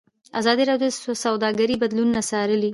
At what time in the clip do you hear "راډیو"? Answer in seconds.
0.69-0.91